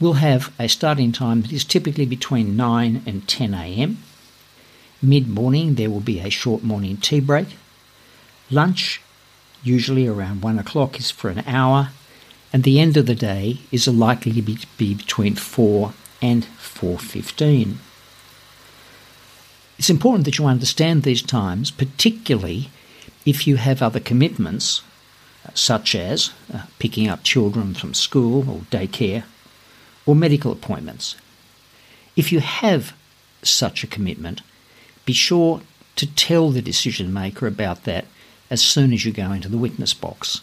will 0.00 0.14
have 0.14 0.52
a 0.58 0.68
starting 0.68 1.12
time 1.12 1.42
that 1.42 1.52
is 1.52 1.64
typically 1.64 2.06
between 2.06 2.56
9 2.56 3.02
and 3.06 3.28
10 3.28 3.54
a.m. 3.54 3.98
Mid 5.00 5.28
morning, 5.28 5.74
there 5.74 5.90
will 5.90 6.00
be 6.00 6.20
a 6.20 6.30
short 6.30 6.62
morning 6.62 6.96
tea 6.96 7.20
break. 7.20 7.56
Lunch, 8.50 9.00
usually 9.62 10.06
around 10.06 10.42
1 10.42 10.58
o'clock, 10.58 10.98
is 10.98 11.10
for 11.10 11.30
an 11.30 11.44
hour, 11.46 11.90
and 12.52 12.62
the 12.62 12.80
end 12.80 12.96
of 12.96 13.06
the 13.06 13.14
day 13.14 13.58
is 13.70 13.86
likely 13.86 14.32
to 14.32 14.42
be, 14.42 14.58
be 14.78 14.94
between 14.94 15.34
4 15.34 15.92
and 16.22 16.44
4.15. 16.44 17.76
It's 19.78 19.90
important 19.90 20.24
that 20.24 20.38
you 20.38 20.46
understand 20.46 21.02
these 21.02 21.22
times, 21.22 21.70
particularly 21.70 22.70
if 23.26 23.46
you 23.46 23.56
have 23.56 23.82
other 23.82 24.00
commitments, 24.00 24.82
such 25.52 25.94
as 25.94 26.32
uh, 26.52 26.62
picking 26.78 27.08
up 27.08 27.22
children 27.22 27.74
from 27.74 27.92
school 27.92 28.48
or 28.48 28.60
daycare, 28.70 29.24
or 30.06 30.14
medical 30.14 30.52
appointments. 30.52 31.16
If 32.16 32.32
you 32.32 32.40
have 32.40 32.94
such 33.42 33.82
a 33.82 33.88
commitment, 33.88 34.42
be 35.04 35.12
sure 35.12 35.62
to 35.96 36.14
tell 36.14 36.50
the 36.50 36.62
decision 36.62 37.12
maker 37.12 37.46
about 37.46 37.84
that 37.84 38.06
as 38.50 38.62
soon 38.62 38.92
as 38.92 39.04
you 39.04 39.12
go 39.12 39.32
into 39.32 39.48
the 39.48 39.58
witness 39.58 39.94
box. 39.94 40.40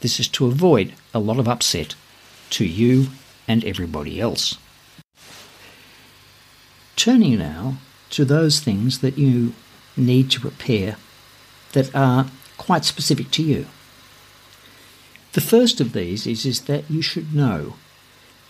This 0.00 0.18
is 0.18 0.28
to 0.28 0.46
avoid 0.46 0.94
a 1.14 1.20
lot 1.20 1.38
of 1.38 1.48
upset 1.48 1.94
to 2.50 2.64
you 2.64 3.08
and 3.48 3.64
everybody 3.64 4.20
else. 4.20 4.58
Turning 6.96 7.38
now 7.38 7.78
to 8.10 8.24
those 8.24 8.60
things 8.60 8.98
that 9.00 9.16
you 9.16 9.54
need 9.96 10.30
to 10.30 10.40
prepare 10.40 10.96
that 11.72 11.94
are 11.94 12.26
quite 12.58 12.84
specific 12.84 13.30
to 13.30 13.42
you. 13.42 13.66
The 15.32 15.40
first 15.40 15.80
of 15.80 15.92
these 15.92 16.26
is, 16.26 16.44
is 16.44 16.62
that 16.62 16.90
you 16.90 17.00
should 17.00 17.34
know 17.34 17.74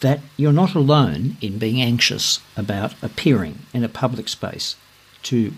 that 0.03 0.21
you're 0.37 0.53
not 0.53 0.75
alone 0.75 1.37
in 1.41 1.59
being 1.59 1.81
anxious 1.81 2.41
about 2.57 2.95
appearing 3.03 3.61
in 3.73 3.83
a 3.83 3.89
public 3.89 4.29
space 4.29 4.77
to 5.23 5.55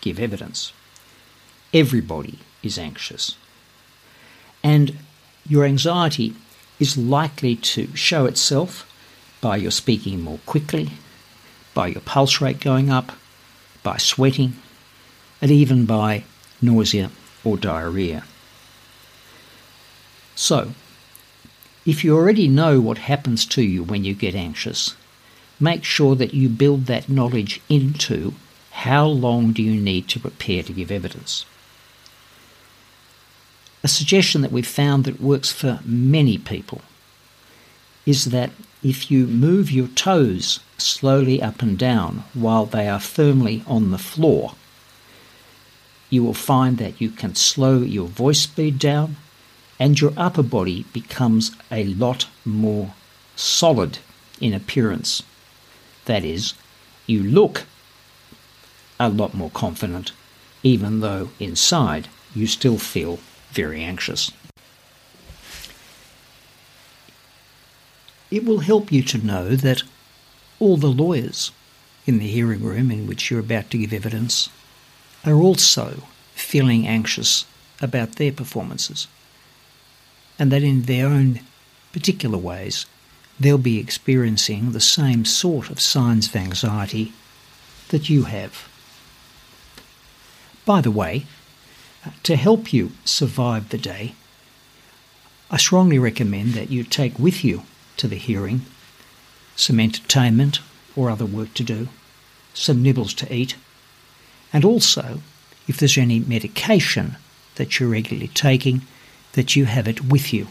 give 0.00 0.18
evidence. 0.18 0.72
Everybody 1.74 2.38
is 2.62 2.78
anxious. 2.78 3.36
And 4.62 4.96
your 5.46 5.64
anxiety 5.64 6.34
is 6.78 6.96
likely 6.96 7.56
to 7.56 7.94
show 7.96 8.26
itself 8.26 8.86
by 9.40 9.56
your 9.56 9.70
speaking 9.72 10.20
more 10.20 10.38
quickly, 10.46 10.90
by 11.74 11.88
your 11.88 12.00
pulse 12.02 12.40
rate 12.40 12.60
going 12.60 12.90
up, 12.90 13.12
by 13.82 13.96
sweating, 13.96 14.54
and 15.42 15.50
even 15.50 15.84
by 15.84 16.24
nausea 16.62 17.10
or 17.42 17.56
diarrhea. 17.56 18.24
So, 20.36 20.70
if 21.90 22.04
you 22.04 22.16
already 22.16 22.46
know 22.46 22.80
what 22.80 22.98
happens 22.98 23.44
to 23.44 23.62
you 23.62 23.82
when 23.82 24.04
you 24.04 24.14
get 24.14 24.32
anxious, 24.32 24.94
make 25.58 25.82
sure 25.82 26.14
that 26.14 26.32
you 26.32 26.48
build 26.48 26.86
that 26.86 27.08
knowledge 27.08 27.60
into 27.68 28.32
how 28.70 29.04
long 29.04 29.52
do 29.52 29.60
you 29.60 29.80
need 29.80 30.06
to 30.06 30.20
prepare 30.20 30.62
to 30.62 30.72
give 30.72 30.92
evidence. 30.92 31.44
A 33.82 33.88
suggestion 33.88 34.40
that 34.42 34.52
we've 34.52 34.64
found 34.64 35.02
that 35.02 35.20
works 35.20 35.50
for 35.50 35.80
many 35.84 36.38
people 36.38 36.80
is 38.06 38.26
that 38.26 38.52
if 38.84 39.10
you 39.10 39.26
move 39.26 39.72
your 39.72 39.88
toes 39.88 40.60
slowly 40.78 41.42
up 41.42 41.60
and 41.60 41.76
down 41.76 42.22
while 42.34 42.66
they 42.66 42.88
are 42.88 43.00
firmly 43.00 43.64
on 43.66 43.90
the 43.90 43.98
floor, 43.98 44.54
you 46.08 46.22
will 46.22 46.34
find 46.34 46.78
that 46.78 47.00
you 47.00 47.10
can 47.10 47.34
slow 47.34 47.78
your 47.78 48.06
voice 48.06 48.42
speed 48.42 48.78
down 48.78 49.16
and 49.80 49.98
your 49.98 50.12
upper 50.14 50.42
body 50.42 50.84
becomes 50.92 51.52
a 51.72 51.84
lot 51.84 52.28
more 52.44 52.92
solid 53.34 53.98
in 54.38 54.52
appearance. 54.52 55.22
That 56.04 56.22
is, 56.22 56.52
you 57.06 57.22
look 57.22 57.64
a 59.00 59.08
lot 59.08 59.32
more 59.32 59.50
confident, 59.50 60.12
even 60.62 61.00
though 61.00 61.30
inside 61.40 62.08
you 62.34 62.46
still 62.46 62.76
feel 62.76 63.18
very 63.52 63.82
anxious. 63.82 64.30
It 68.30 68.44
will 68.44 68.58
help 68.58 68.92
you 68.92 69.02
to 69.04 69.26
know 69.26 69.56
that 69.56 69.82
all 70.60 70.76
the 70.76 70.88
lawyers 70.88 71.52
in 72.06 72.18
the 72.18 72.28
hearing 72.28 72.62
room 72.62 72.90
in 72.90 73.06
which 73.06 73.30
you're 73.30 73.40
about 73.40 73.70
to 73.70 73.78
give 73.78 73.94
evidence 73.94 74.50
are 75.24 75.34
also 75.34 76.02
feeling 76.34 76.86
anxious 76.86 77.46
about 77.80 78.16
their 78.16 78.30
performances 78.30 79.08
and 80.40 80.50
that 80.50 80.64
in 80.64 80.82
their 80.82 81.06
own 81.06 81.40
particular 81.92 82.38
ways 82.38 82.86
they'll 83.38 83.58
be 83.58 83.78
experiencing 83.78 84.72
the 84.72 84.80
same 84.80 85.24
sort 85.24 85.70
of 85.70 85.80
signs 85.80 86.26
of 86.26 86.36
anxiety 86.36 87.12
that 87.88 88.10
you 88.10 88.24
have. 88.24 88.68
By 90.64 90.80
the 90.80 90.90
way, 90.90 91.26
uh, 92.04 92.10
to 92.24 92.36
help 92.36 92.72
you 92.72 92.92
survive 93.04 93.68
the 93.68 93.78
day, 93.78 94.14
I 95.50 95.56
strongly 95.56 95.98
recommend 95.98 96.54
that 96.54 96.70
you 96.70 96.84
take 96.84 97.18
with 97.18 97.44
you 97.44 97.62
to 97.96 98.08
the 98.08 98.16
hearing 98.16 98.62
some 99.56 99.78
entertainment 99.78 100.60
or 100.96 101.10
other 101.10 101.26
work 101.26 101.52
to 101.54 101.62
do, 101.62 101.88
some 102.54 102.82
nibbles 102.82 103.12
to 103.14 103.34
eat, 103.34 103.56
and 104.52 104.64
also, 104.64 105.20
if 105.68 105.76
there's 105.76 105.98
any 105.98 106.20
medication 106.20 107.16
that 107.56 107.78
you're 107.78 107.90
regularly 107.90 108.28
taking, 108.28 108.82
that 109.32 109.56
you 109.56 109.64
have 109.64 109.86
it 109.88 110.04
with 110.04 110.32
you 110.32 110.48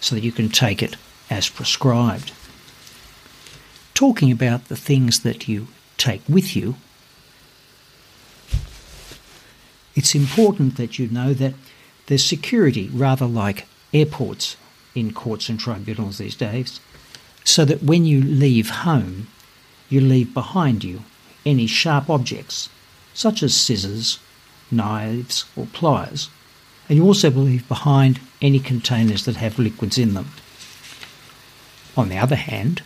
so 0.00 0.14
that 0.14 0.24
you 0.24 0.32
can 0.32 0.48
take 0.48 0.82
it 0.82 0.96
as 1.28 1.48
prescribed. 1.48 2.32
Talking 3.94 4.32
about 4.32 4.68
the 4.68 4.76
things 4.76 5.20
that 5.20 5.48
you 5.48 5.68
take 5.98 6.22
with 6.28 6.56
you, 6.56 6.76
it's 9.94 10.14
important 10.14 10.76
that 10.76 10.98
you 10.98 11.08
know 11.08 11.34
that 11.34 11.54
there's 12.06 12.24
security 12.24 12.88
rather 12.92 13.26
like 13.26 13.66
airports 13.92 14.56
in 14.94 15.12
courts 15.12 15.48
and 15.48 15.60
tribunals 15.60 16.18
these 16.18 16.34
days, 16.34 16.80
so 17.44 17.64
that 17.64 17.82
when 17.82 18.04
you 18.04 18.22
leave 18.22 18.70
home, 18.70 19.28
you 19.88 20.00
leave 20.00 20.32
behind 20.32 20.82
you 20.82 21.02
any 21.44 21.66
sharp 21.66 22.08
objects, 22.08 22.68
such 23.12 23.42
as 23.42 23.54
scissors, 23.54 24.18
knives, 24.70 25.44
or 25.56 25.66
pliers, 25.66 26.30
and 26.90 26.98
you 26.98 27.04
also 27.06 27.30
leave 27.30 27.68
behind 27.68 28.18
any 28.42 28.58
containers 28.58 29.24
that 29.24 29.36
have 29.36 29.60
liquids 29.60 29.96
in 29.96 30.14
them. 30.14 30.28
On 31.96 32.08
the 32.08 32.18
other 32.18 32.34
hand, 32.34 32.82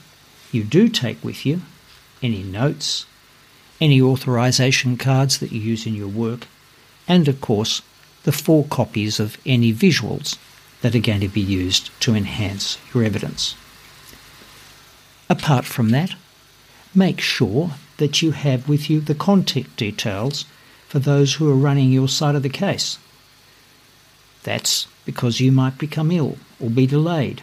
you 0.53 0.63
do 0.63 0.91
take 0.91 1.25
with 1.25 1.47
you 1.47 1.63
any 2.23 2.43
notes, 2.43 3.07
any 3.81 4.03
authorization 4.03 4.99
cards 4.99 5.39
that 5.39 5.53
you 5.53 5.61
use 5.61 5.87
in 5.87 5.95
your 5.95 6.09
work, 6.09 6.47
and 7.09 7.29
of 7.29 7.41
course, 7.41 7.81
the 8.25 8.33
four 8.33 8.67
copies 8.67 9.19
of 9.19 9.39
any 9.47 9.73
visuals 9.73 10.37
that 10.83 10.95
are 10.95 11.01
going 11.01 11.21
to 11.21 11.29
be 11.29 11.41
used 11.41 11.89
to 12.01 12.15
enhance 12.15 12.77
your 12.93 13.05
evidence. 13.05 13.55
Apart 15.31 15.65
from 15.65 15.89
that, 15.91 16.15
make 16.95 17.23
sure 17.23 17.71
that 17.97 18.21
you 18.21 18.33
have 18.33 18.69
with 18.69 18.91
you 18.91 19.01
the 19.01 19.15
contact 19.15 19.77
details 19.77 20.45
for 20.89 20.99
those 20.99 21.35
who 21.35 21.51
are 21.51 21.57
running 21.57 21.91
your 21.91 22.09
side 22.09 22.35
of 22.35 22.43
the 22.43 22.51
case. 22.51 22.99
That's 24.45 24.87
because 25.05 25.41
you 25.41 25.51
might 25.51 25.79
become 25.79 26.11
ill 26.11 26.37
or 26.61 26.71
be 26.71 26.87
delayed, 26.87 27.43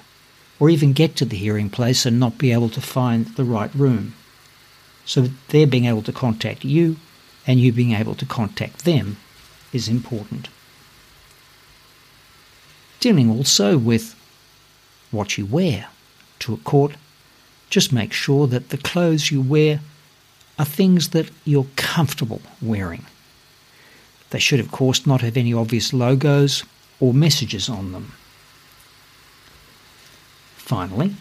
or 0.60 0.70
even 0.70 0.94
get 0.94 1.16
to 1.18 1.26
the 1.26 1.38
hearing 1.38 1.70
place 1.70 2.06
and 2.06 2.20
not 2.20 2.38
be 2.38 2.52
able 2.52 2.70
to 2.70 2.82
find 2.82 3.26
the 3.36 3.44
right 3.44 3.74
room. 3.76 4.14
So 5.06 5.30
their 5.50 5.68
being 5.68 5.86
able 5.86 6.04
to 6.04 6.14
contact 6.14 6.64
you 6.64 6.98
and 7.46 7.60
you 7.60 7.74
being 7.74 7.94
able 7.94 8.16
to 8.16 8.26
contact 8.26 8.86
them 8.86 9.18
is 9.74 9.88
important. 9.88 10.48
Dealing 13.00 13.32
also 13.32 13.78
with 13.78 14.16
what 15.10 15.38
you 15.38 15.46
wear 15.46 15.88
to 16.40 16.54
a 16.54 16.58
court, 16.58 16.94
just 17.70 17.92
make 17.92 18.14
sure 18.14 18.46
that 18.48 18.70
the 18.70 18.78
clothes 18.78 19.32
you 19.32 19.42
wear 19.42 19.80
are 20.60 20.66
things 20.66 21.10
that 21.10 21.32
you're 21.46 21.68
comfortable 21.76 22.42
wearing. 22.62 23.06
They 24.30 24.40
should, 24.40 24.60
of 24.60 24.72
course, 24.72 25.08
not 25.08 25.22
have 25.22 25.36
any 25.36 25.54
obvious 25.54 25.94
logos 25.94 26.64
or 27.02 27.14
messages 27.14 27.68
on 27.68 27.92
them. 27.92 28.14
Finally, 30.56 31.16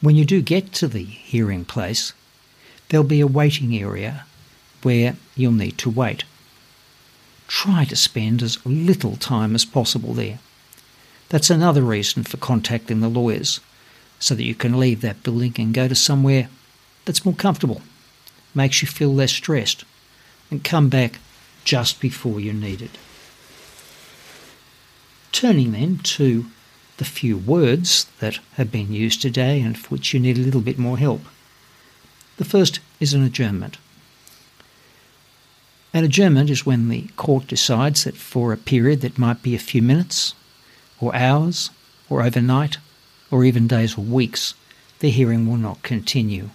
when 0.00 0.14
you 0.14 0.24
do 0.24 0.40
get 0.40 0.72
to 0.74 0.86
the 0.86 1.02
hearing 1.02 1.64
place, 1.64 2.12
there'll 2.88 3.02
be 3.02 3.20
a 3.20 3.26
waiting 3.26 3.76
area 3.76 4.24
where 4.82 5.16
you'll 5.34 5.50
need 5.50 5.78
to 5.78 5.90
wait. 5.90 6.22
Try 7.48 7.84
to 7.86 7.96
spend 7.96 8.42
as 8.42 8.64
little 8.64 9.16
time 9.16 9.54
as 9.54 9.64
possible 9.64 10.14
there. 10.14 10.38
That's 11.30 11.50
another 11.50 11.82
reason 11.82 12.22
for 12.22 12.36
contacting 12.36 13.00
the 13.00 13.08
lawyers, 13.08 13.58
so 14.20 14.34
that 14.34 14.44
you 14.44 14.54
can 14.54 14.78
leave 14.78 15.00
that 15.00 15.22
building 15.22 15.54
and 15.58 15.74
go 15.74 15.88
to 15.88 15.94
somewhere 15.94 16.48
that's 17.04 17.24
more 17.24 17.34
comfortable, 17.34 17.82
makes 18.54 18.82
you 18.82 18.88
feel 18.88 19.12
less 19.12 19.32
stressed, 19.32 19.84
and 20.50 20.62
come 20.62 20.88
back 20.88 21.18
just 21.64 22.00
before 22.00 22.40
you 22.40 22.52
need 22.52 22.82
it. 22.82 22.96
Turning 25.36 25.72
then 25.72 25.98
to 25.98 26.46
the 26.96 27.04
few 27.04 27.36
words 27.36 28.06
that 28.20 28.40
have 28.54 28.72
been 28.72 28.90
used 28.90 29.20
today 29.20 29.60
and 29.60 29.78
for 29.78 29.88
which 29.88 30.14
you 30.14 30.18
need 30.18 30.38
a 30.38 30.40
little 30.40 30.62
bit 30.62 30.78
more 30.78 30.96
help. 30.96 31.20
The 32.38 32.44
first 32.46 32.80
is 33.00 33.12
an 33.12 33.22
adjournment. 33.22 33.76
An 35.92 36.04
adjournment 36.04 36.48
is 36.48 36.64
when 36.64 36.88
the 36.88 37.08
court 37.18 37.48
decides 37.48 38.04
that 38.04 38.16
for 38.16 38.50
a 38.50 38.56
period 38.56 39.02
that 39.02 39.18
might 39.18 39.42
be 39.42 39.54
a 39.54 39.58
few 39.58 39.82
minutes, 39.82 40.32
or 41.02 41.14
hours, 41.14 41.68
or 42.08 42.22
overnight, 42.22 42.78
or 43.30 43.44
even 43.44 43.66
days 43.66 43.98
or 43.98 44.04
weeks, 44.06 44.54
the 45.00 45.10
hearing 45.10 45.46
will 45.46 45.58
not 45.58 45.82
continue. 45.82 46.48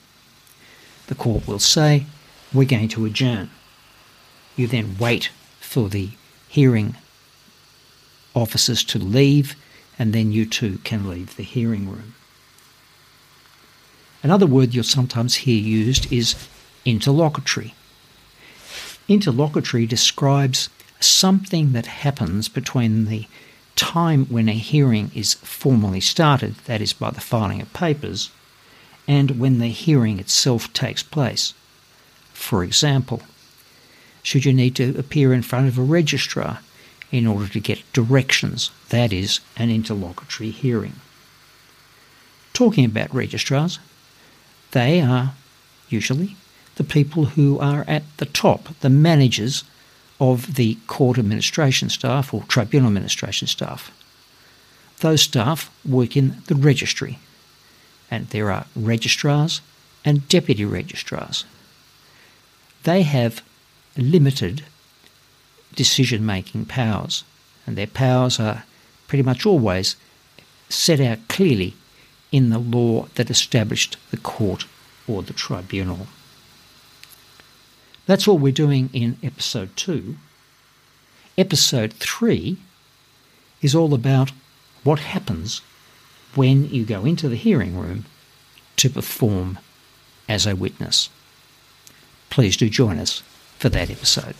The 1.06 1.14
court 1.14 1.48
will 1.48 1.60
say, 1.60 2.08
We're 2.52 2.68
going 2.68 2.90
to 2.90 3.06
adjourn. 3.06 3.52
You 4.56 4.66
then 4.66 4.98
wait 5.00 5.30
for 5.60 5.88
the 5.88 6.10
hearing 6.50 6.96
officers 8.36 8.84
to 8.86 9.00
leave, 9.00 9.56
and 10.00 10.14
then 10.14 10.32
you 10.32 10.46
too 10.46 10.80
can 10.84 11.10
leave 11.10 11.36
the 11.36 11.44
hearing 11.44 11.90
room. 11.90 12.16
Another 14.24 14.46
word 14.46 14.74
you'll 14.74 14.84
sometimes 14.84 15.36
hear 15.36 15.60
used 15.60 16.12
is 16.12 16.36
interlocutory. 16.86 17.74
Interlocutory 19.08 19.86
describes 19.86 20.70
something 21.00 21.74
that 21.74 21.88
happens 21.88 22.48
between 22.48 23.06
the 23.06 23.28
time 23.76 24.26
when 24.26 24.48
a 24.48 24.54
hearing 24.54 25.12
is 25.16 25.34
formally 25.34 26.00
started, 26.00 26.56
that 26.66 26.82
is 26.82 26.94
by 26.94 27.10
the 27.10 27.22
filing 27.22 27.62
of 27.62 27.74
papers, 27.74 28.32
and 29.08 29.40
when 29.40 29.58
the 29.58 29.70
hearing 29.70 30.20
itself 30.20 30.72
takes 30.74 31.02
place. 31.02 31.54
For 32.32 32.64
example, 32.64 33.22
should 34.24 34.46
you 34.46 34.54
need 34.54 34.76
to 34.76 34.98
appear 35.00 35.34
in 35.34 35.42
front 35.42 35.68
of 35.68 35.78
a 35.78 35.82
registrar 35.82 36.60
in 37.12 37.28
order 37.28 37.48
to 37.48 37.60
get 37.60 37.84
directions, 37.94 38.72
that 38.90 39.12
is, 39.12 39.40
an 39.58 39.70
interlocutory 39.70 40.50
hearing. 40.50 40.96
Talking 42.54 42.86
about 42.86 43.14
registrars, 43.14 43.80
they 44.72 45.02
are 45.02 45.34
usually 45.90 46.38
the 46.76 46.84
people 46.84 47.26
who 47.26 47.60
are 47.60 47.84
at 47.88 48.04
the 48.18 48.26
top, 48.26 48.70
the 48.80 48.90
managers 48.90 49.64
of 50.20 50.56
the 50.56 50.78
court 50.88 51.18
administration 51.18 51.90
staff 51.90 52.34
or 52.34 52.44
tribunal 52.44 52.88
administration 52.88 53.48
staff. 53.48 53.92
Those 55.00 55.22
staff 55.22 55.70
work 55.84 56.16
in 56.16 56.44
the 56.48 56.56
registry, 56.56 57.20
and 58.10 58.28
there 58.30 58.52
are 58.52 58.68
registrars 58.76 59.62
and 60.06 60.28
deputy 60.28 60.64
registrars. 60.64 61.44
They 62.84 63.02
have 63.02 63.42
limited 63.98 64.64
decision 65.76 66.26
making 66.26 66.66
powers, 66.66 67.24
and 67.66 67.78
their 67.78 67.88
powers 67.88 68.40
are 68.40 68.64
pretty 69.08 69.24
much 69.24 69.46
always 69.46 69.96
set 70.70 71.00
out 71.00 71.28
clearly 71.28 71.74
in 72.32 72.50
the 72.50 72.60
law 72.60 73.06
that 73.16 73.30
established 73.30 73.98
the 74.10 74.18
court 74.18 74.66
or 75.08 75.22
the 75.22 75.34
tribunal. 75.34 76.08
That's 78.06 78.28
all 78.28 78.38
we're 78.38 78.52
doing 78.52 78.90
in 78.94 79.18
episode 79.22 79.76
two. 79.76 80.16
Episode 81.38 81.94
three 81.94 82.58
is 83.62 83.76
all 83.76 83.94
about 83.94 84.32
what 84.84 85.00
happens 85.00 85.62
when 86.36 86.70
you 86.70 86.86
go 86.86 87.06
into 87.06 87.30
the 87.30 87.36
hearing 87.36 87.78
room 87.78 88.06
to 88.78 88.90
perform 88.90 89.60
as 90.28 90.48
a 90.48 90.56
witness. 90.56 91.10
Please 92.30 92.56
do 92.58 92.70
join 92.70 92.98
us 92.98 93.22
for 93.60 93.70
that 93.70 93.90
episode. 93.90 94.36